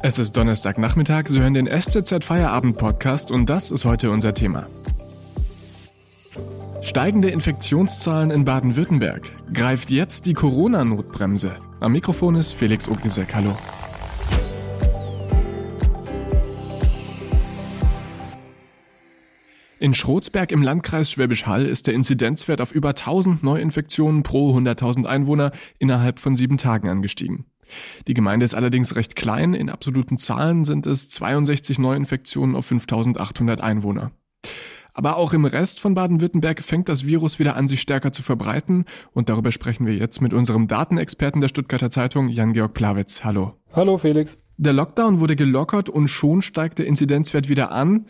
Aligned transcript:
Es 0.00 0.20
ist 0.20 0.36
Donnerstagnachmittag, 0.36 1.26
Sie 1.26 1.40
hören 1.40 1.54
den 1.54 1.66
STZ 1.66 2.24
Feierabend 2.24 2.78
Podcast 2.78 3.32
und 3.32 3.50
das 3.50 3.72
ist 3.72 3.84
heute 3.84 4.12
unser 4.12 4.32
Thema. 4.32 4.68
Steigende 6.82 7.30
Infektionszahlen 7.30 8.30
in 8.30 8.44
Baden-Württemberg. 8.44 9.28
Greift 9.52 9.90
jetzt 9.90 10.26
die 10.26 10.34
Corona-Notbremse. 10.34 11.56
Am 11.80 11.90
Mikrofon 11.90 12.36
ist 12.36 12.52
Felix 12.52 12.88
Ognisek. 12.88 13.34
Hallo. 13.34 13.58
In 19.80 19.94
Schrotsberg 19.94 20.52
im 20.52 20.62
Landkreis 20.62 21.10
Schwäbisch 21.10 21.46
Hall 21.46 21.66
ist 21.66 21.88
der 21.88 21.94
Inzidenzwert 21.94 22.60
auf 22.60 22.72
über 22.72 22.90
1000 22.90 23.42
Neuinfektionen 23.42 24.22
pro 24.22 24.56
100.000 24.56 25.06
Einwohner 25.06 25.50
innerhalb 25.80 26.20
von 26.20 26.36
sieben 26.36 26.56
Tagen 26.56 26.88
angestiegen. 26.88 27.46
Die 28.06 28.14
Gemeinde 28.14 28.44
ist 28.44 28.54
allerdings 28.54 28.96
recht 28.96 29.16
klein. 29.16 29.54
In 29.54 29.70
absoluten 29.70 30.18
Zahlen 30.18 30.64
sind 30.64 30.86
es 30.86 31.08
62 31.10 31.78
Neuinfektionen 31.78 32.56
auf 32.56 32.66
5800 32.66 33.60
Einwohner. 33.60 34.12
Aber 34.94 35.16
auch 35.16 35.32
im 35.32 35.44
Rest 35.44 35.78
von 35.78 35.94
Baden-Württemberg 35.94 36.60
fängt 36.60 36.88
das 36.88 37.06
Virus 37.06 37.38
wieder 37.38 37.54
an, 37.54 37.68
sich 37.68 37.80
stärker 37.80 38.10
zu 38.10 38.22
verbreiten. 38.22 38.84
Und 39.12 39.28
darüber 39.28 39.52
sprechen 39.52 39.86
wir 39.86 39.94
jetzt 39.94 40.20
mit 40.20 40.32
unserem 40.32 40.66
Datenexperten 40.66 41.40
der 41.40 41.46
Stuttgarter 41.46 41.90
Zeitung, 41.90 42.28
Jan-Georg 42.28 42.74
Plawitz. 42.74 43.22
Hallo. 43.22 43.54
Hallo, 43.72 43.96
Felix. 43.96 44.38
Der 44.56 44.72
Lockdown 44.72 45.20
wurde 45.20 45.36
gelockert 45.36 45.88
und 45.88 46.08
schon 46.08 46.42
steigt 46.42 46.80
der 46.80 46.86
Inzidenzwert 46.86 47.48
wieder 47.48 47.70
an. 47.70 48.06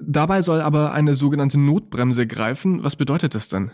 Dabei 0.00 0.42
soll 0.42 0.60
aber 0.60 0.92
eine 0.92 1.14
sogenannte 1.14 1.60
Notbremse 1.60 2.26
greifen. 2.26 2.82
Was 2.82 2.96
bedeutet 2.96 3.36
das 3.36 3.46
denn? 3.46 3.70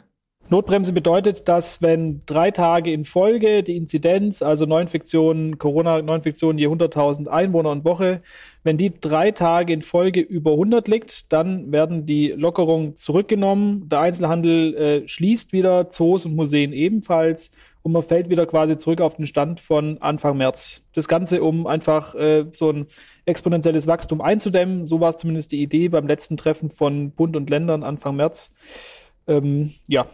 Notbremse 0.51 0.93
bedeutet, 0.93 1.47
dass 1.47 1.83
wenn 1.83 2.23
drei 2.25 2.51
Tage 2.51 2.91
in 2.91 3.05
Folge 3.05 3.63
die 3.63 3.77
Inzidenz, 3.77 4.41
also 4.41 4.65
Neuinfektionen, 4.65 5.59
Corona-Neuinfektionen 5.59 6.59
je 6.59 6.69
100.000 6.69 7.27
Einwohner 7.27 7.71
und 7.71 7.85
Woche, 7.85 8.23
wenn 8.63 8.79
die 8.79 8.93
drei 8.99 9.31
Tage 9.31 9.73
in 9.75 9.83
Folge 9.83 10.21
über 10.21 10.53
100 10.53 10.89
liegt, 10.89 11.33
dann 11.33 11.71
werden 11.71 12.07
die 12.07 12.29
Lockerungen 12.29 12.97
zurückgenommen. 12.97 13.89
Der 13.91 14.01
Einzelhandel 14.01 14.75
äh, 14.75 15.09
schließt 15.09 15.53
wieder, 15.53 15.91
Zoos 15.91 16.25
und 16.25 16.35
Museen 16.35 16.73
ebenfalls 16.73 17.51
und 17.83 17.93
man 17.93 18.03
fällt 18.03 18.31
wieder 18.31 18.47
quasi 18.47 18.79
zurück 18.79 19.01
auf 19.01 19.17
den 19.17 19.27
Stand 19.27 19.61
von 19.61 19.99
Anfang 20.01 20.37
März. 20.37 20.83
Das 20.95 21.09
Ganze, 21.09 21.43
um 21.43 21.67
einfach 21.67 22.15
äh, 22.15 22.47
so 22.53 22.71
ein 22.71 22.87
exponentielles 23.27 23.87
Wachstum 23.87 24.21
einzudämmen. 24.21 24.87
So 24.87 25.01
war 25.01 25.11
es 25.11 25.17
zumindest 25.17 25.53
die 25.53 25.63
Idee 25.63 25.89
beim 25.89 26.07
letzten 26.07 26.37
Treffen 26.37 26.71
von 26.71 27.11
Bund 27.11 27.37
und 27.37 27.51
Ländern 27.51 27.83
Anfang 27.83 28.17
März. 28.17 28.51
Ähm, 29.27 29.75
ja, 29.87 30.07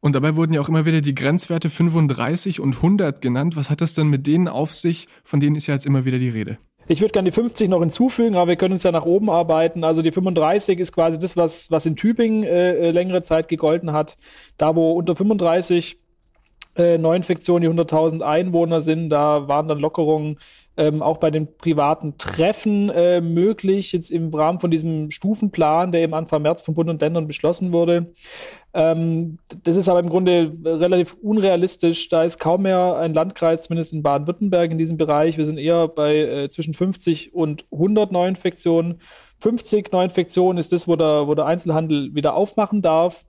und 0.00 0.14
dabei 0.14 0.36
wurden 0.36 0.52
ja 0.52 0.60
auch 0.60 0.68
immer 0.68 0.86
wieder 0.86 1.00
die 1.00 1.14
Grenzwerte 1.14 1.70
35 1.70 2.60
und 2.60 2.76
100 2.76 3.20
genannt. 3.20 3.56
Was 3.56 3.70
hat 3.70 3.80
das 3.80 3.94
denn 3.94 4.08
mit 4.08 4.26
denen 4.26 4.48
auf 4.48 4.72
sich? 4.72 5.08
Von 5.24 5.40
denen 5.40 5.56
ist 5.56 5.66
ja 5.66 5.74
jetzt 5.74 5.86
immer 5.86 6.04
wieder 6.04 6.18
die 6.18 6.28
Rede. 6.28 6.58
Ich 6.88 7.00
würde 7.00 7.12
gerne 7.12 7.30
die 7.30 7.34
50 7.34 7.68
noch 7.68 7.80
hinzufügen, 7.80 8.36
aber 8.36 8.48
wir 8.48 8.56
können 8.56 8.74
uns 8.74 8.84
ja 8.84 8.92
nach 8.92 9.04
oben 9.04 9.28
arbeiten. 9.28 9.82
Also 9.82 10.02
die 10.02 10.12
35 10.12 10.78
ist 10.78 10.92
quasi 10.92 11.18
das, 11.18 11.36
was, 11.36 11.70
was 11.70 11.84
in 11.84 11.96
Tübingen 11.96 12.44
äh, 12.44 12.74
äh 12.74 12.90
längere 12.92 13.22
Zeit 13.22 13.48
gegolten 13.48 13.92
hat. 13.92 14.16
Da, 14.56 14.76
wo 14.76 14.92
unter 14.92 15.16
35 15.16 15.98
äh, 16.76 16.98
Neuinfektionen 16.98 17.62
die 17.62 17.82
100.000 17.82 18.22
Einwohner 18.22 18.82
sind, 18.82 19.10
da 19.10 19.48
waren 19.48 19.68
dann 19.68 19.78
Lockerungen 19.78 20.38
ähm, 20.76 21.02
auch 21.02 21.18
bei 21.18 21.30
den 21.30 21.56
privaten 21.56 22.18
Treffen 22.18 22.90
äh, 22.90 23.20
möglich, 23.20 23.92
jetzt 23.92 24.10
im 24.10 24.32
Rahmen 24.32 24.60
von 24.60 24.70
diesem 24.70 25.10
Stufenplan, 25.10 25.90
der 25.90 26.02
eben 26.02 26.14
Anfang 26.14 26.42
März 26.42 26.62
von 26.62 26.74
Bund 26.74 26.90
und 26.90 27.00
Ländern 27.00 27.26
beschlossen 27.26 27.72
wurde. 27.72 28.12
Ähm, 28.74 29.38
das 29.64 29.76
ist 29.76 29.88
aber 29.88 30.00
im 30.00 30.10
Grunde 30.10 30.52
relativ 30.64 31.14
unrealistisch. 31.22 32.08
Da 32.08 32.24
ist 32.24 32.38
kaum 32.38 32.62
mehr 32.62 32.96
ein 32.96 33.14
Landkreis, 33.14 33.62
zumindest 33.62 33.94
in 33.94 34.02
Baden-Württemberg, 34.02 34.70
in 34.70 34.78
diesem 34.78 34.98
Bereich. 34.98 35.38
Wir 35.38 35.46
sind 35.46 35.58
eher 35.58 35.88
bei 35.88 36.16
äh, 36.16 36.48
zwischen 36.50 36.74
50 36.74 37.34
und 37.34 37.64
100 37.72 38.12
Neuinfektionen. 38.12 39.00
50 39.38 39.92
Neuinfektionen 39.92 40.58
ist 40.58 40.72
das, 40.72 40.86
wo 40.86 40.96
der, 40.96 41.26
wo 41.26 41.34
der 41.34 41.46
Einzelhandel 41.46 42.14
wieder 42.14 42.34
aufmachen 42.34 42.82
darf. 42.82 43.24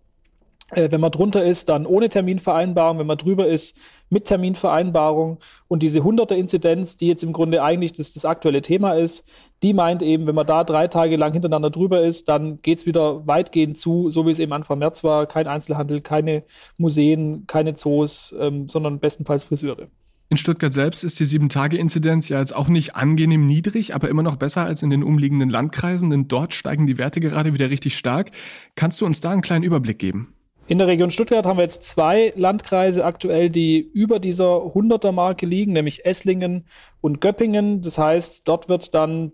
Äh, 0.72 0.91
wenn 0.91 1.01
man 1.01 1.11
drunter 1.11 1.45
ist, 1.45 1.69
dann 1.69 1.85
ohne 1.85 2.09
Terminvereinbarung. 2.09 3.00
Wenn 3.00 3.07
man 3.07 3.17
drüber 3.17 3.47
ist, 3.47 3.78
mit 4.09 4.25
Terminvereinbarung. 4.25 5.39
Und 5.67 5.83
diese 5.83 6.00
100er 6.00 6.35
Inzidenz, 6.35 6.95
die 6.97 7.07
jetzt 7.07 7.23
im 7.23 7.33
Grunde 7.33 7.63
eigentlich 7.63 7.94
das, 7.94 8.13
das 8.13 8.25
aktuelle 8.25 8.61
Thema 8.61 8.94
ist, 8.94 9.25
die 9.63 9.73
meint 9.73 10.01
eben, 10.01 10.28
wenn 10.28 10.35
man 10.35 10.47
da 10.47 10.63
drei 10.63 10.88
Tage 10.88 11.16
lang 11.16 11.33
hintereinander 11.33 11.69
drüber 11.69 12.01
ist, 12.01 12.29
dann 12.29 12.61
geht's 12.61 12.85
wieder 12.85 13.25
weitgehend 13.25 13.79
zu, 13.79 14.09
so 14.09 14.25
wie 14.25 14.31
es 14.31 14.39
eben 14.39 14.53
Anfang 14.53 14.79
März 14.79 15.03
war. 15.03 15.25
Kein 15.25 15.47
Einzelhandel, 15.47 16.01
keine 16.01 16.44
Museen, 16.78 17.45
keine 17.47 17.75
Zoos, 17.75 18.35
ähm, 18.39 18.69
sondern 18.69 18.99
bestenfalls 18.99 19.45
Friseure. 19.45 19.88
In 20.29 20.35
Stuttgart 20.35 20.73
selbst 20.73 21.05
ist 21.05 21.22
die 21.22 21.25
7-Tage-Inzidenz 21.25 22.28
ja 22.28 22.39
jetzt 22.39 22.53
auch 22.53 22.67
nicht 22.67 22.97
angenehm 22.97 23.45
niedrig, 23.45 23.95
aber 23.95 24.09
immer 24.09 24.23
noch 24.23 24.35
besser 24.35 24.66
als 24.66 24.84
in 24.84 24.89
den 24.89 25.01
umliegenden 25.01 25.49
Landkreisen, 25.49 26.09
denn 26.09 26.28
dort 26.28 26.53
steigen 26.53 26.85
die 26.85 26.97
Werte 26.97 27.22
gerade 27.22 27.53
wieder 27.53 27.69
richtig 27.69 27.97
stark. 27.97 28.31
Kannst 28.75 28.99
du 28.99 29.05
uns 29.05 29.22
da 29.22 29.31
einen 29.31 29.41
kleinen 29.41 29.63
Überblick 29.63 29.99
geben? 29.99 30.34
In 30.69 30.79
der 30.79 30.88
Region 30.88 31.11
Stuttgart 31.11 31.45
haben 31.45 31.57
wir 31.57 31.63
jetzt 31.63 31.83
zwei 31.83 32.33
Landkreise 32.35 33.05
aktuell, 33.05 33.47
die 33.47 33.79
über 33.79 34.19
dieser 34.19 34.57
100er 34.57 35.13
Marke 35.13 35.45
liegen, 35.45 35.72
nämlich 35.72 36.05
Esslingen 36.05 36.66
und 37.00 37.22
Göppingen. 37.22 37.81
Das 37.81 37.97
heißt, 37.97 38.45
dort 38.47 38.67
wird 38.67 38.94
dann 38.94 39.31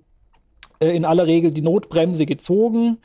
äh, 0.79 0.95
in 0.95 1.05
aller 1.05 1.25
Regel 1.25 1.49
die 1.49 1.63
Notbremse 1.63 2.27
gezogen. 2.27 2.99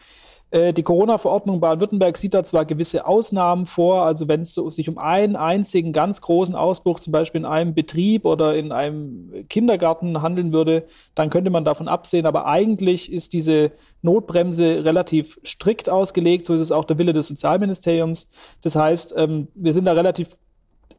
Äh, 0.51 0.73
die 0.73 0.83
Corona-Verordnung 0.83 1.61
Baden-Württemberg 1.61 2.17
sieht 2.17 2.33
da 2.33 2.43
zwar 2.43 2.65
gewisse 2.65 3.07
Ausnahmen 3.07 3.67
vor, 3.67 4.03
also 4.03 4.29
wenn 4.29 4.43
es 4.43 4.55
sich 4.55 4.89
um 4.89 4.97
einen 4.97 5.37
einzigen 5.37 5.93
ganz 5.93 6.23
großen 6.23 6.55
Ausbruch, 6.55 7.01
zum 7.01 7.13
Beispiel 7.13 7.41
in 7.41 7.45
einem 7.45 7.75
Betrieb 7.75 8.25
oder 8.25 8.57
in 8.57 8.73
einem 8.73 9.47
Kindergarten 9.49 10.23
handeln 10.23 10.53
würde, 10.53 10.87
dann 11.15 11.29
könnte 11.29 11.51
man 11.51 11.65
davon 11.65 11.89
absehen. 11.89 12.25
Aber 12.25 12.47
eigentlich 12.47 13.13
ist 13.13 13.35
diese 13.35 13.73
Notbremse 14.01 14.85
relativ 14.85 15.39
strikt 15.45 15.91
ausgelegt. 15.91 16.47
So 16.47 16.55
ist 16.55 16.63
es 16.63 16.73
auch 16.73 16.85
der 16.85 16.99
Wille 16.99 17.13
des 17.13 17.27
Sozialministeriums. 17.27 18.29
Das 18.63 18.75
heißt, 18.75 19.15
ähm, 19.17 19.49
wir 19.55 19.75
sind 19.75 19.85
da 19.85 19.93
relativ 19.93 20.37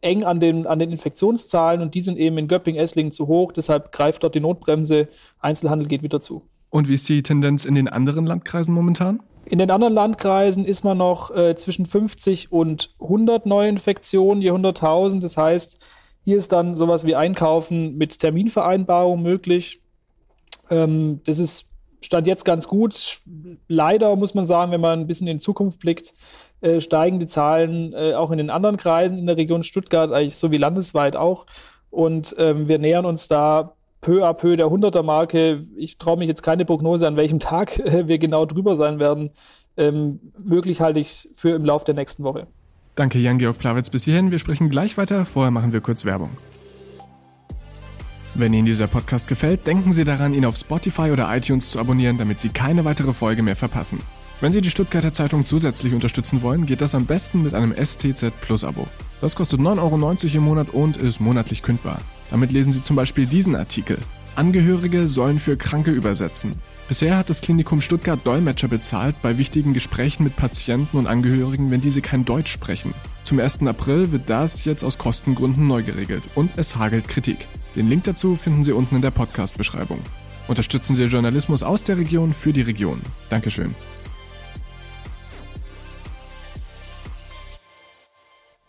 eng 0.02 0.24
an 0.24 0.40
den, 0.40 0.68
an 0.68 0.80
den 0.80 0.92
Infektionszahlen 0.92 1.82
und 1.82 1.96
die 1.96 2.02
sind 2.02 2.18
eben 2.18 2.38
in 2.38 2.48
Göpping-Esslingen 2.48 3.12
zu 3.12 3.28
hoch. 3.28 3.52
Deshalb 3.52 3.92
greift 3.92 4.24
dort 4.24 4.36
die 4.36 4.40
Notbremse. 4.40 5.08
Einzelhandel 5.40 5.88
geht 5.88 6.04
wieder 6.04 6.22
zu. 6.22 6.44
Und 6.70 6.88
wie 6.88 6.94
ist 6.94 7.10
die 7.10 7.24
Tendenz 7.24 7.66
in 7.66 7.76
den 7.76 7.88
anderen 7.88 8.26
Landkreisen 8.28 8.74
momentan? 8.74 9.22
In 9.46 9.58
den 9.58 9.72
anderen 9.72 9.94
Landkreisen 9.94 10.66
ist 10.66 10.84
man 10.84 10.98
noch 10.98 11.36
äh, 11.36 11.56
zwischen 11.56 11.86
50 11.86 12.52
und 12.52 12.94
100 13.00 13.46
Neuinfektionen 13.46 14.42
je 14.42 14.52
100.000. 14.52 15.22
Das 15.22 15.38
heißt, 15.38 15.80
hier 16.24 16.38
ist 16.38 16.52
dann 16.52 16.78
sowas 16.78 17.06
wie 17.06 17.16
Einkaufen 17.16 17.98
mit 17.98 18.20
Terminvereinbarung 18.20 19.22
möglich. 19.22 19.82
Ähm, 20.70 21.22
das 21.26 21.40
ist 21.40 21.66
Stand 22.02 22.28
jetzt 22.28 22.46
ganz 22.46 22.68
gut. 22.68 23.22
Leider 23.68 24.16
muss 24.16 24.34
man 24.34 24.46
sagen, 24.48 24.72
wenn 24.72 24.82
man 24.82 25.02
ein 25.02 25.08
bisschen 25.08 25.28
in 25.28 25.40
Zukunft 25.40 25.80
blickt, 25.80 26.14
äh, 26.62 26.80
steigen 26.80 27.20
die 27.20 27.28
Zahlen 27.28 27.94
äh, 27.94 28.14
auch 28.14 28.32
in 28.32 28.38
den 28.38 28.50
anderen 28.50 28.78
Kreisen 28.78 29.18
in 29.18 29.28
der 29.28 29.38
Region 29.38 29.64
Stuttgart, 29.64 30.12
eigentlich 30.12 30.38
so 30.38 30.52
wie 30.52 30.58
landesweit 30.58 31.16
auch. 31.16 31.46
Und 31.90 32.36
ähm, 32.38 32.68
wir 32.68 32.80
nähern 32.80 33.06
uns 33.06 33.28
da 33.28 33.76
peu 34.02 34.24
à 34.26 34.34
peu 34.34 34.56
der 34.56 34.68
100er 34.68 35.04
Marke. 35.04 35.64
Ich 35.76 35.98
traue 35.98 36.18
mich 36.18 36.28
jetzt 36.28 36.44
keine 36.44 36.66
Prognose, 36.66 37.08
an 37.08 37.16
welchem 37.16 37.40
Tag 37.40 37.80
äh, 37.80 38.08
wir 38.08 38.20
genau 38.20 38.46
drüber 38.46 38.76
sein 38.76 39.00
werden. 39.00 39.32
Ähm, 39.78 40.20
möglich 40.38 40.82
halte 40.82 41.00
ich 41.00 41.30
für 41.34 41.52
im 41.52 41.66
Laufe 41.66 41.86
der 41.86 41.96
nächsten 41.96 42.24
Woche. 42.24 42.48
Danke, 42.96 43.20
Jan-Georg 43.20 43.58
Plawitz. 43.58 43.90
Bis 43.90 44.04
hierhin. 44.04 44.32
Wir 44.32 44.40
sprechen 44.40 44.70
gleich 44.70 44.98
weiter. 44.98 45.26
Vorher 45.26 45.52
machen 45.52 45.72
wir 45.72 45.82
kurz 45.82 46.06
Werbung. 46.06 46.32
Wenn 48.36 48.54
Ihnen 48.54 48.66
dieser 48.66 48.88
Podcast 48.88 49.28
gefällt, 49.28 49.66
denken 49.68 49.92
Sie 49.92 50.04
daran, 50.04 50.34
ihn 50.34 50.46
auf 50.46 50.56
Spotify 50.56 51.12
oder 51.12 51.34
iTunes 51.36 51.72
zu 51.72 51.80
abonnieren, 51.80 52.18
damit 52.18 52.40
Sie 52.42 52.50
keine 52.50 52.86
weitere 52.86 53.14
Folge 53.14 53.42
mehr 53.42 53.56
verpassen. 53.56 54.00
Wenn 54.42 54.54
Sie 54.54 54.62
die 54.62 54.70
Stuttgarter 54.70 55.12
Zeitung 55.12 55.46
zusätzlich 55.46 55.94
unterstützen 55.94 56.42
wollen, 56.42 56.66
geht 56.66 56.80
das 56.80 56.96
am 56.96 57.06
besten 57.06 57.44
mit 57.44 57.54
einem 57.54 57.74
STZ 57.74 58.32
Plus 58.40 58.64
Abo. 58.64 58.88
Das 59.20 59.36
kostet 59.36 59.60
9,90 59.60 59.80
Euro 59.80 60.38
im 60.38 60.44
Monat 60.44 60.70
und 60.70 60.96
ist 60.96 61.20
monatlich 61.20 61.62
kündbar. 61.62 62.00
Damit 62.32 62.54
lesen 62.54 62.72
Sie 62.72 62.82
zum 62.82 62.96
Beispiel 62.96 63.26
diesen 63.26 63.58
Artikel. 63.58 63.98
Angehörige 64.36 65.10
sollen 65.10 65.40
für 65.40 65.58
Kranke 65.58 65.92
übersetzen. 65.92 66.54
Bisher 66.88 67.18
hat 67.18 67.30
das 67.30 67.42
Klinikum 67.42 67.82
Stuttgart 67.82 68.26
Dolmetscher 68.26 68.70
bezahlt 68.70 69.22
bei 69.22 69.38
wichtigen 69.38 69.74
Gesprächen 69.74 70.24
mit 70.24 70.38
Patienten 70.38 70.98
und 70.98 71.08
Angehörigen, 71.08 71.70
wenn 71.70 71.82
diese 71.82 72.02
kein 72.02 72.24
Deutsch 72.24 72.54
sprechen. 72.54 72.94
Zum 73.26 73.40
1. 73.42 73.64
April 73.64 74.14
wird 74.14 74.30
das 74.30 74.64
jetzt 74.64 74.86
aus 74.86 74.98
Kostengründen 74.98 75.68
neu 75.68 75.84
geregelt 75.84 76.24
und 76.36 76.52
es 76.56 76.78
hagelt 76.78 77.10
Kritik. 77.10 77.40
Den 77.76 77.90
Link 77.90 78.06
dazu 78.06 78.38
finden 78.38 78.64
Sie 78.64 78.72
unten 78.72 78.96
in 78.96 79.02
der 79.02 79.12
Podcast-Beschreibung. 79.12 80.00
Unterstützen 80.48 80.96
Sie 80.96 81.04
Journalismus 81.04 81.62
aus 81.62 81.84
der 81.84 81.98
Region 81.98 82.34
für 82.34 82.54
die 82.54 82.62
Region. 82.62 83.02
Dankeschön. 83.28 83.76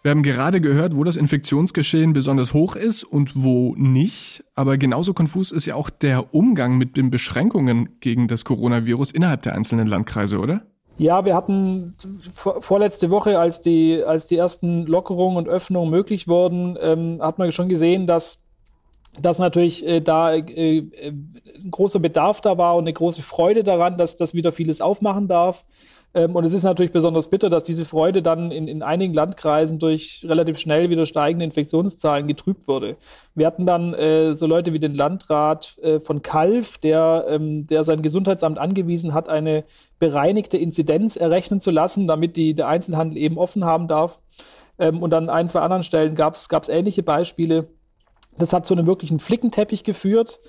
Wir 0.02 0.12
haben 0.12 0.22
gerade 0.22 0.62
gehört, 0.62 0.96
wo 0.96 1.04
das 1.04 1.16
Infektionsgeschehen 1.16 2.14
besonders 2.14 2.54
hoch 2.54 2.74
ist 2.74 3.04
und 3.04 3.32
wo 3.34 3.74
nicht. 3.76 4.42
Aber 4.54 4.78
genauso 4.78 5.12
konfus 5.12 5.52
ist 5.52 5.66
ja 5.66 5.74
auch 5.74 5.90
der 5.90 6.34
Umgang 6.34 6.78
mit 6.78 6.96
den 6.96 7.10
Beschränkungen 7.10 8.00
gegen 8.00 8.26
das 8.26 8.46
Coronavirus 8.46 9.10
innerhalb 9.10 9.42
der 9.42 9.54
einzelnen 9.54 9.86
Landkreise, 9.86 10.38
oder? 10.38 10.62
Ja, 10.96 11.24
wir 11.26 11.34
hatten 11.34 11.94
vorletzte 12.34 13.10
Woche, 13.10 13.38
als 13.38 13.60
die, 13.60 14.02
als 14.02 14.26
die 14.26 14.36
ersten 14.36 14.86
Lockerungen 14.86 15.36
und 15.36 15.48
Öffnungen 15.48 15.90
möglich 15.90 16.28
wurden, 16.28 16.78
ähm, 16.80 17.18
hat 17.20 17.38
man 17.38 17.52
schon 17.52 17.68
gesehen, 17.68 18.06
dass 18.06 18.42
dass 19.20 19.38
natürlich 19.38 19.84
äh, 19.86 20.00
da 20.00 20.34
äh, 20.34 20.78
äh, 20.78 21.08
ein 21.08 21.70
großer 21.70 21.98
Bedarf 21.98 22.40
da 22.40 22.56
war 22.58 22.76
und 22.76 22.84
eine 22.84 22.92
große 22.92 23.22
Freude 23.22 23.64
daran, 23.64 23.98
dass 23.98 24.16
das 24.16 24.34
wieder 24.34 24.52
vieles 24.52 24.80
aufmachen 24.80 25.26
darf. 25.26 25.64
Ähm, 26.12 26.34
und 26.34 26.44
es 26.44 26.52
ist 26.52 26.64
natürlich 26.64 26.92
besonders 26.92 27.28
bitter, 27.28 27.48
dass 27.48 27.64
diese 27.64 27.84
Freude 27.84 28.22
dann 28.22 28.50
in, 28.50 28.66
in 28.66 28.82
einigen 28.82 29.14
Landkreisen 29.14 29.78
durch 29.78 30.24
relativ 30.26 30.58
schnell 30.58 30.90
wieder 30.90 31.06
steigende 31.06 31.44
Infektionszahlen 31.44 32.26
getrübt 32.26 32.66
wurde. 32.66 32.96
Wir 33.34 33.46
hatten 33.46 33.64
dann 33.64 33.94
äh, 33.94 34.34
so 34.34 34.46
Leute 34.46 34.72
wie 34.72 34.80
den 34.80 34.94
Landrat 34.94 35.78
äh, 35.82 36.00
von 36.00 36.22
Kalf, 36.22 36.78
der, 36.78 37.26
ähm, 37.28 37.66
der 37.68 37.84
sein 37.84 38.02
Gesundheitsamt 38.02 38.58
angewiesen 38.58 39.14
hat, 39.14 39.28
eine 39.28 39.64
bereinigte 39.98 40.58
Inzidenz 40.58 41.16
errechnen 41.16 41.60
zu 41.60 41.70
lassen, 41.70 42.06
damit 42.08 42.36
die, 42.36 42.54
der 42.54 42.68
Einzelhandel 42.68 43.16
eben 43.16 43.38
offen 43.38 43.64
haben 43.64 43.86
darf. 43.86 44.20
Ähm, 44.78 45.02
und 45.02 45.14
an 45.14 45.30
ein, 45.30 45.48
zwei 45.48 45.60
anderen 45.60 45.84
Stellen 45.84 46.16
gab 46.16 46.34
es 46.34 46.68
ähnliche 46.68 47.04
Beispiele. 47.04 47.68
Das 48.36 48.52
hat 48.52 48.66
zu 48.66 48.74
einem 48.74 48.86
wirklichen 48.86 49.20
Flickenteppich 49.20 49.84
geführt 49.84 50.40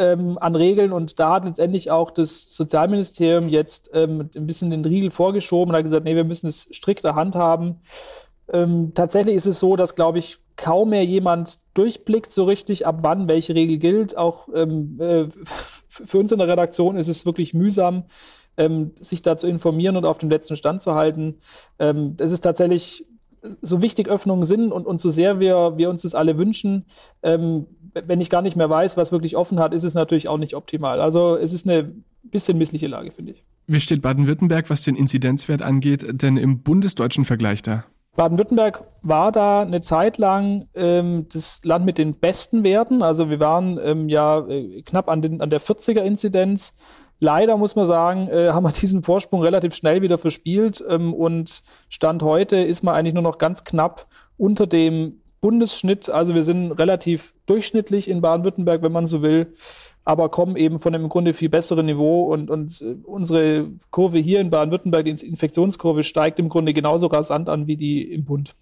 ähm, 0.00 0.38
an 0.38 0.56
Regeln 0.56 0.92
und 0.92 1.20
da 1.20 1.34
hat 1.34 1.44
letztendlich 1.44 1.90
auch 1.90 2.10
das 2.10 2.56
Sozialministerium 2.56 3.50
jetzt 3.50 3.90
ähm, 3.92 4.30
ein 4.34 4.46
bisschen 4.46 4.70
den 4.70 4.84
Riegel 4.84 5.10
vorgeschoben 5.10 5.70
und 5.70 5.76
hat 5.76 5.84
gesagt, 5.84 6.04
nee, 6.04 6.16
wir 6.16 6.24
müssen 6.24 6.46
es 6.46 6.68
strikter 6.72 7.14
handhaben. 7.14 7.82
Ähm, 8.50 8.92
tatsächlich 8.94 9.36
ist 9.36 9.46
es 9.46 9.60
so, 9.60 9.76
dass, 9.76 9.94
glaube 9.94 10.18
ich, 10.18 10.38
kaum 10.56 10.90
mehr 10.90 11.04
jemand 11.04 11.60
durchblickt 11.74 12.32
so 12.32 12.44
richtig, 12.44 12.86
ab 12.86 12.98
wann 13.02 13.28
welche 13.28 13.54
Regel 13.54 13.76
gilt. 13.76 14.16
Auch 14.16 14.48
ähm, 14.54 14.98
äh, 15.00 15.26
für 15.88 16.18
uns 16.18 16.32
in 16.32 16.38
der 16.38 16.48
Redaktion 16.48 16.96
ist 16.96 17.08
es 17.08 17.26
wirklich 17.26 17.52
mühsam, 17.52 18.04
ähm, 18.56 18.92
sich 19.00 19.20
da 19.20 19.36
zu 19.36 19.48
informieren 19.48 19.96
und 19.96 20.06
auf 20.06 20.18
dem 20.18 20.30
letzten 20.30 20.56
Stand 20.56 20.80
zu 20.80 20.94
halten. 20.94 21.40
Ähm, 21.78 22.16
es 22.18 22.32
ist 22.32 22.40
tatsächlich 22.40 23.06
so 23.62 23.82
wichtig 23.82 24.08
Öffnungen 24.08 24.44
sind 24.44 24.72
und, 24.72 24.86
und 24.86 25.00
so 25.00 25.10
sehr 25.10 25.40
wir, 25.40 25.74
wir 25.76 25.90
uns 25.90 26.02
das 26.02 26.14
alle 26.14 26.38
wünschen, 26.38 26.84
ähm, 27.22 27.66
wenn 27.92 28.20
ich 28.20 28.30
gar 28.30 28.42
nicht 28.42 28.56
mehr 28.56 28.70
weiß, 28.70 28.96
was 28.96 29.12
wirklich 29.12 29.36
offen 29.36 29.58
hat, 29.58 29.74
ist 29.74 29.84
es 29.84 29.94
natürlich 29.94 30.28
auch 30.28 30.38
nicht 30.38 30.54
optimal. 30.54 31.00
Also 31.00 31.36
es 31.36 31.52
ist 31.52 31.66
eine 31.66 31.92
bisschen 32.22 32.58
missliche 32.58 32.86
Lage, 32.86 33.10
finde 33.10 33.32
ich. 33.32 33.44
Wie 33.66 33.80
steht 33.80 34.02
Baden-Württemberg, 34.02 34.70
was 34.70 34.82
den 34.82 34.96
Inzidenzwert 34.96 35.62
angeht, 35.62 36.04
denn 36.10 36.36
im 36.36 36.62
bundesdeutschen 36.62 37.24
Vergleich 37.24 37.62
da? 37.62 37.84
Baden-Württemberg 38.16 38.84
war 39.02 39.32
da 39.32 39.62
eine 39.62 39.80
Zeit 39.80 40.18
lang 40.18 40.68
ähm, 40.74 41.26
das 41.32 41.60
Land 41.64 41.84
mit 41.84 41.96
den 41.96 42.14
besten 42.18 42.64
Werten. 42.64 43.02
Also 43.02 43.30
wir 43.30 43.40
waren 43.40 43.78
ähm, 43.82 44.08
ja 44.08 44.46
äh, 44.48 44.82
knapp 44.82 45.08
an, 45.08 45.22
den, 45.22 45.40
an 45.40 45.50
der 45.50 45.60
40er-Inzidenz. 45.60 46.74
Leider 47.20 47.58
muss 47.58 47.76
man 47.76 47.84
sagen, 47.84 48.28
äh, 48.28 48.50
haben 48.50 48.64
wir 48.64 48.72
diesen 48.80 49.02
Vorsprung 49.02 49.42
relativ 49.42 49.74
schnell 49.74 50.02
wieder 50.02 50.18
verspielt 50.18 50.82
ähm, 50.88 51.14
und 51.14 51.62
Stand 51.88 52.22
heute 52.22 52.56
ist 52.56 52.82
man 52.82 52.94
eigentlich 52.94 53.14
nur 53.14 53.22
noch 53.22 53.38
ganz 53.38 53.62
knapp 53.62 54.06
unter 54.36 54.66
dem 54.66 55.20
Bundesschnitt. 55.40 56.10
Also 56.10 56.34
wir 56.34 56.44
sind 56.44 56.72
relativ 56.72 57.34
durchschnittlich 57.46 58.08
in 58.08 58.20
Baden-Württemberg, 58.22 58.82
wenn 58.82 58.92
man 58.92 59.06
so 59.06 59.22
will, 59.22 59.54
aber 60.04 60.30
kommen 60.30 60.56
eben 60.56 60.80
von 60.80 60.94
einem 60.94 61.04
im 61.04 61.10
Grunde 61.10 61.34
viel 61.34 61.50
besseren 61.50 61.86
Niveau 61.86 62.32
und, 62.32 62.50
und 62.50 62.80
äh, 62.80 62.96
unsere 63.04 63.68
Kurve 63.90 64.18
hier 64.18 64.40
in 64.40 64.50
Baden-Württemberg, 64.50 65.04
die 65.04 65.26
Infektionskurve, 65.26 66.04
steigt 66.04 66.38
im 66.38 66.48
Grunde 66.48 66.72
genauso 66.72 67.06
rasant 67.08 67.50
an 67.50 67.66
wie 67.66 67.76
die 67.76 68.02
im 68.02 68.24
Bund. 68.24 68.54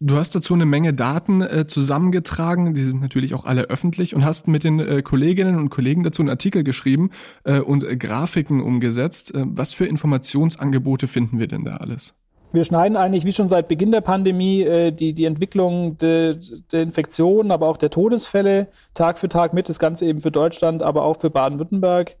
Du 0.00 0.16
hast 0.16 0.34
dazu 0.34 0.54
eine 0.54 0.66
Menge 0.66 0.92
Daten 0.92 1.40
äh, 1.40 1.66
zusammengetragen, 1.66 2.74
die 2.74 2.82
sind 2.82 3.00
natürlich 3.00 3.34
auch 3.34 3.44
alle 3.44 3.62
öffentlich 3.62 4.14
und 4.14 4.24
hast 4.24 4.48
mit 4.48 4.64
den 4.64 4.80
äh, 4.80 5.02
Kolleginnen 5.02 5.58
und 5.58 5.70
Kollegen 5.70 6.02
dazu 6.02 6.22
einen 6.22 6.30
Artikel 6.30 6.64
geschrieben 6.64 7.10
äh, 7.44 7.60
und 7.60 7.84
äh, 7.84 7.96
Grafiken 7.96 8.60
umgesetzt. 8.60 9.34
Äh, 9.34 9.44
was 9.46 9.72
für 9.72 9.86
Informationsangebote 9.86 11.06
finden 11.06 11.38
wir 11.38 11.46
denn 11.46 11.64
da 11.64 11.76
alles? 11.76 12.14
wir 12.54 12.64
schneiden 12.64 12.96
eigentlich 12.96 13.24
wie 13.24 13.32
schon 13.32 13.48
seit 13.48 13.66
Beginn 13.66 13.90
der 13.90 14.00
Pandemie 14.00 14.62
äh, 14.62 14.92
die, 14.92 15.12
die 15.12 15.24
Entwicklung 15.24 15.98
der 15.98 16.34
de 16.34 16.82
Infektionen, 16.82 17.50
aber 17.50 17.66
auch 17.68 17.76
der 17.76 17.90
Todesfälle 17.90 18.68
Tag 18.94 19.18
für 19.18 19.28
Tag 19.28 19.52
mit. 19.54 19.68
Das 19.68 19.80
Ganze 19.80 20.06
eben 20.06 20.20
für 20.20 20.30
Deutschland, 20.30 20.82
aber 20.82 21.02
auch 21.02 21.20
für 21.20 21.30
Baden-Württemberg. 21.30 22.16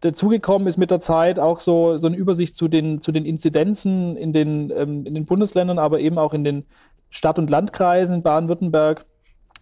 Dazugekommen 0.00 0.66
ist 0.66 0.76
mit 0.76 0.90
der 0.90 1.00
Zeit 1.00 1.38
auch 1.38 1.60
so, 1.60 1.96
so 1.96 2.08
eine 2.08 2.16
Übersicht 2.16 2.56
zu 2.56 2.68
den, 2.68 3.00
zu 3.00 3.12
den 3.12 3.24
Inzidenzen 3.24 4.16
in 4.16 4.32
den, 4.32 4.72
ähm, 4.76 5.04
in 5.06 5.14
den 5.14 5.24
Bundesländern, 5.24 5.78
aber 5.78 6.00
eben 6.00 6.18
auch 6.18 6.34
in 6.34 6.44
den 6.44 6.64
Stadt- 7.10 7.38
und 7.38 7.50
Landkreisen 7.50 8.16
in 8.16 8.22
Baden-Württemberg. 8.22 9.06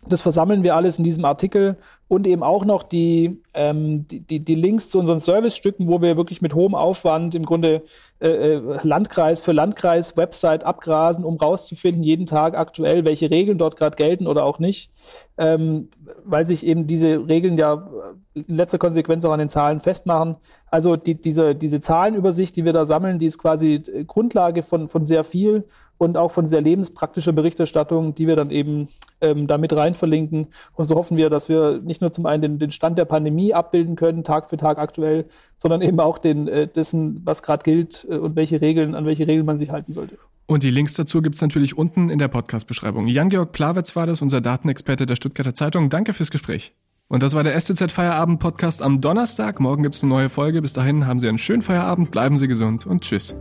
Das 0.06 0.20
versammeln 0.20 0.62
wir 0.62 0.76
alles 0.76 0.98
in 0.98 1.04
diesem 1.04 1.24
Artikel 1.24 1.78
und 2.08 2.26
eben 2.26 2.42
auch 2.42 2.66
noch 2.66 2.82
die, 2.82 3.40
ähm, 3.54 4.06
die, 4.06 4.20
die, 4.20 4.40
die 4.40 4.54
Links 4.54 4.90
zu 4.90 4.98
unseren 4.98 5.18
Servicestücken, 5.18 5.88
wo 5.88 6.02
wir 6.02 6.18
wirklich 6.18 6.42
mit 6.42 6.54
hohem 6.54 6.74
Aufwand 6.74 7.34
im 7.34 7.44
Grunde 7.44 7.82
äh, 8.20 8.28
äh, 8.28 8.78
Landkreis 8.82 9.40
für 9.40 9.52
Landkreis 9.52 10.16
Website 10.16 10.64
abgrasen, 10.64 11.24
um 11.24 11.36
rauszufinden, 11.36 12.02
jeden 12.02 12.26
Tag 12.26 12.54
aktuell, 12.54 13.06
welche 13.06 13.30
Regeln 13.30 13.56
dort 13.56 13.76
gerade 13.76 13.96
gelten 13.96 14.26
oder 14.26 14.44
auch 14.44 14.58
nicht, 14.58 14.90
ähm, 15.38 15.88
weil 16.24 16.46
sich 16.46 16.66
eben 16.66 16.86
diese 16.86 17.26
Regeln 17.26 17.56
ja 17.56 17.88
in 18.34 18.56
letzter 18.56 18.78
Konsequenz 18.78 19.24
auch 19.24 19.32
an 19.32 19.38
den 19.38 19.48
Zahlen 19.48 19.80
festmachen. 19.80 20.36
Also 20.70 20.96
die, 20.96 21.14
diese, 21.14 21.54
diese 21.54 21.80
Zahlenübersicht, 21.80 22.54
die 22.56 22.64
wir 22.66 22.72
da 22.74 22.84
sammeln, 22.84 23.18
die 23.18 23.26
ist 23.26 23.38
quasi 23.38 23.82
Grundlage 24.06 24.62
von, 24.62 24.88
von 24.88 25.04
sehr 25.04 25.24
viel 25.24 25.64
und 25.98 26.16
auch 26.16 26.30
von 26.30 26.46
sehr 26.46 26.60
lebenspraktischer 26.60 27.32
Berichterstattung, 27.32 28.14
die 28.14 28.26
wir 28.26 28.36
dann 28.36 28.50
eben 28.50 28.88
ähm, 29.20 29.46
da 29.46 29.58
mit 29.58 29.72
rein 29.74 29.94
verlinken. 29.94 30.48
Und 30.74 30.86
so 30.86 30.96
hoffen 30.96 31.16
wir, 31.16 31.30
dass 31.30 31.48
wir 31.48 31.80
nicht 31.82 32.00
nur 32.00 32.12
zum 32.12 32.26
einen 32.26 32.42
den, 32.42 32.58
den 32.58 32.70
Stand 32.70 32.98
der 32.98 33.04
Pandemie 33.04 33.54
abbilden 33.54 33.96
können, 33.96 34.24
Tag 34.24 34.50
für 34.50 34.56
Tag 34.56 34.78
aktuell, 34.78 35.26
sondern 35.56 35.82
eben 35.82 36.00
auch 36.00 36.18
den 36.18 36.48
äh, 36.48 36.66
dessen, 36.66 37.22
was 37.24 37.42
gerade 37.42 37.62
gilt 37.62 38.06
äh, 38.10 38.16
und 38.16 38.36
welche 38.36 38.60
Regeln, 38.60 38.94
an 38.94 39.06
welche 39.06 39.26
Regeln 39.26 39.46
man 39.46 39.58
sich 39.58 39.70
halten 39.70 39.92
sollte. 39.92 40.18
Und 40.46 40.62
die 40.62 40.70
Links 40.70 40.94
dazu 40.94 41.22
gibt's 41.22 41.40
natürlich 41.40 41.78
unten 41.78 42.10
in 42.10 42.18
der 42.18 42.28
Podcast-Beschreibung. 42.28 43.06
Jan-Georg 43.06 43.52
Plawetz 43.52 43.96
war 43.96 44.06
das, 44.06 44.20
unser 44.20 44.42
Datenexperte 44.42 45.06
der 45.06 45.16
Stuttgarter 45.16 45.54
Zeitung. 45.54 45.88
Danke 45.88 46.12
fürs 46.12 46.30
Gespräch. 46.30 46.74
Und 47.08 47.22
das 47.22 47.34
war 47.34 47.44
der 47.44 47.58
STZ 47.58 47.92
Feierabend 47.92 48.40
Podcast 48.40 48.82
am 48.82 49.00
Donnerstag. 49.00 49.60
Morgen 49.60 49.82
gibt's 49.82 50.02
eine 50.02 50.10
neue 50.10 50.28
Folge. 50.28 50.60
Bis 50.60 50.72
dahin 50.72 51.06
haben 51.06 51.18
Sie 51.18 51.28
einen 51.28 51.38
schönen 51.38 51.62
Feierabend, 51.62 52.10
bleiben 52.10 52.36
Sie 52.36 52.48
gesund 52.48 52.86
und 52.86 53.02
tschüss. 53.02 53.34